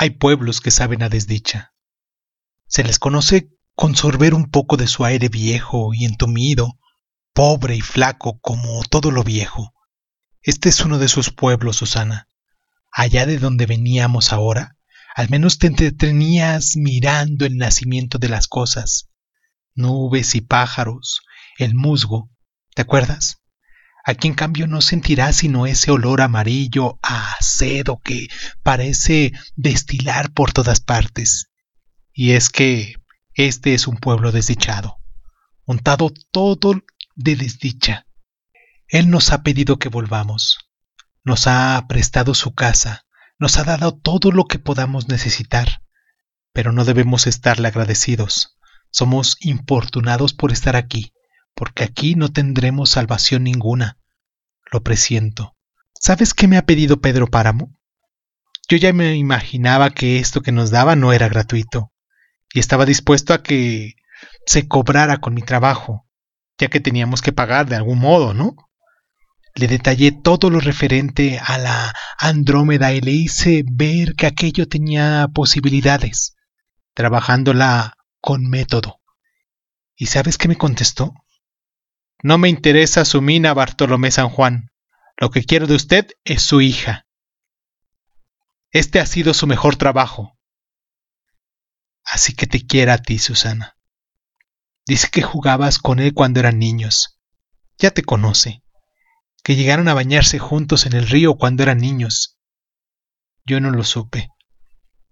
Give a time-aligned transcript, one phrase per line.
[0.00, 1.74] Hay pueblos que saben a desdicha.
[2.68, 6.78] Se les conoce con sorber un poco de su aire viejo y entumido,
[7.32, 9.74] pobre y flaco como todo lo viejo.
[10.40, 12.28] Este es uno de sus pueblos, Susana.
[12.92, 14.76] Allá de donde veníamos ahora,
[15.16, 19.10] al menos te entretenías mirando el nacimiento de las cosas.
[19.74, 21.22] Nubes y pájaros,
[21.58, 22.30] el musgo,
[22.72, 23.40] ¿te acuerdas?
[24.08, 28.28] Aquí en cambio no sentirás sino ese olor amarillo a acedo que
[28.62, 31.50] parece destilar por todas partes.
[32.14, 32.94] Y es que
[33.34, 34.96] este es un pueblo desdichado,
[35.66, 36.72] untado todo
[37.16, 38.06] de desdicha.
[38.86, 40.56] Él nos ha pedido que volvamos,
[41.22, 43.04] nos ha prestado su casa,
[43.38, 45.82] nos ha dado todo lo que podamos necesitar,
[46.54, 48.56] pero no debemos estarle agradecidos.
[48.90, 51.12] Somos importunados por estar aquí,
[51.54, 53.97] porque aquí no tendremos salvación ninguna.
[54.70, 55.56] Lo presiento.
[55.94, 57.78] ¿Sabes qué me ha pedido Pedro Páramo?
[58.68, 61.90] Yo ya me imaginaba que esto que nos daba no era gratuito,
[62.52, 63.94] y estaba dispuesto a que
[64.46, 66.06] se cobrara con mi trabajo,
[66.58, 68.56] ya que teníamos que pagar de algún modo, ¿no?
[69.54, 75.28] Le detallé todo lo referente a la Andrómeda y le hice ver que aquello tenía
[75.32, 76.36] posibilidades,
[76.94, 79.00] trabajándola con método.
[79.96, 81.14] ¿Y sabes qué me contestó?
[82.22, 84.70] No me interesa su mina, Bartolomé San Juan.
[85.16, 87.06] Lo que quiero de usted es su hija.
[88.70, 90.38] Este ha sido su mejor trabajo.
[92.04, 93.76] Así que te quiera a ti, Susana.
[94.86, 97.20] Dice que jugabas con él cuando eran niños.
[97.78, 98.62] Ya te conoce
[99.48, 102.38] que llegaron a bañarse juntos en el río cuando eran niños.
[103.46, 104.28] Yo no lo supe.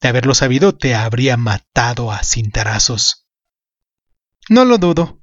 [0.00, 3.26] De haberlo sabido, te habría matado a cintarazos.
[4.48, 5.21] No lo dudo.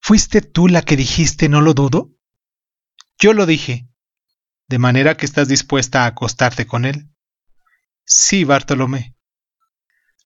[0.00, 2.10] ¿Fuiste tú la que dijiste no lo dudo?
[3.18, 3.88] Yo lo dije.
[4.68, 7.10] ¿De manera que estás dispuesta a acostarte con él?
[8.04, 9.16] Sí, Bartolomé.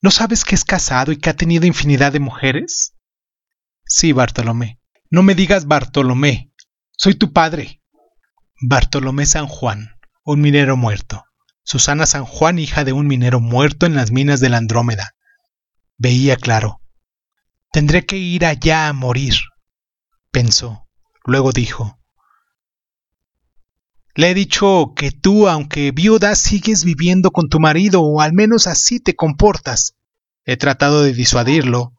[0.01, 2.95] ¿No sabes que es casado y que ha tenido infinidad de mujeres?
[3.85, 4.79] Sí, Bartolomé.
[5.09, 6.51] No me digas Bartolomé.
[6.97, 7.81] Soy tu padre.
[8.61, 11.25] Bartolomé San Juan, un minero muerto.
[11.63, 15.15] Susana San Juan, hija de un minero muerto en las minas de la Andrómeda.
[15.97, 16.81] Veía claro.
[17.71, 19.35] Tendré que ir allá a morir,
[20.35, 20.85] pensó.
[21.23, 21.97] Luego dijo.
[24.15, 28.67] Le he dicho que tú, aunque viuda, sigues viviendo con tu marido, o al menos
[28.67, 29.95] así te comportas.
[30.43, 31.93] He tratado de disuadirlo,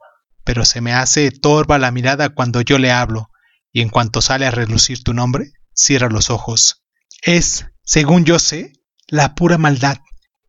[0.44, 3.30] pero se me hace torva la mirada cuando yo le hablo,
[3.72, 6.82] y en cuanto sale a relucir tu nombre, Cierra los ojos.
[7.22, 8.72] Es, según yo sé,
[9.08, 9.96] la pura maldad.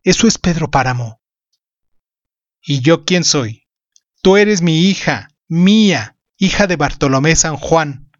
[0.02, 1.22] Eso es Pedro Páramo.
[2.62, 3.66] ¿Y yo quién soy?
[4.20, 8.12] Tú eres mi hija, mía, hija de Bartolomé San Juan.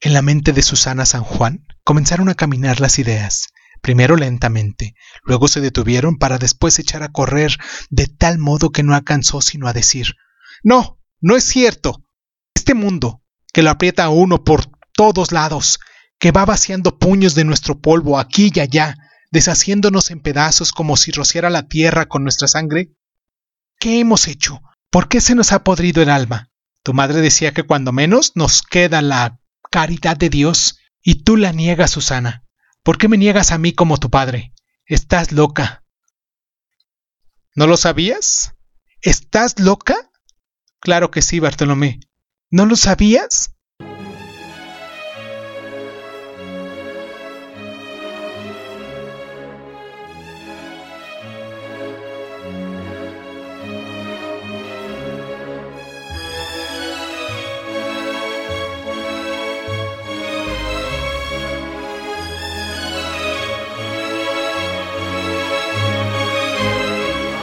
[0.00, 3.48] En la mente de Susana San Juan comenzaron a caminar las ideas,
[3.80, 7.56] primero lentamente, luego se detuvieron para después echar a correr
[7.88, 10.14] de tal modo que no alcanzó sino a decir
[10.62, 12.04] No, no es cierto.
[12.54, 15.80] Este mundo, que lo aprieta a uno por todos lados,
[16.18, 18.94] que va vaciando puños de nuestro polvo aquí y allá,
[19.30, 22.92] deshaciéndonos en pedazos como si rociara la tierra con nuestra sangre?
[23.78, 24.60] ¿Qué hemos hecho?
[24.90, 26.50] ¿Por qué se nos ha podrido el alma?
[26.84, 29.40] Tu madre decía que cuando menos nos queda la
[29.70, 32.44] caridad de Dios, y tú la niegas, Susana.
[32.82, 34.52] ¿Por qué me niegas a mí como tu padre?
[34.84, 35.82] Estás loca.
[37.54, 38.54] ¿No lo sabías?
[39.00, 40.10] ¿Estás loca?
[40.78, 42.00] Claro que sí, Bartolomé.
[42.50, 43.53] ¿No lo sabías?